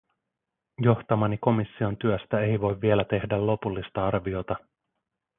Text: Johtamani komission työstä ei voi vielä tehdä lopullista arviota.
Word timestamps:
Johtamani 0.81 1.37
komission 1.37 1.97
työstä 1.97 2.39
ei 2.39 2.61
voi 2.61 2.81
vielä 2.81 3.05
tehdä 3.05 3.47
lopullista 3.47 4.07
arviota. 4.07 4.55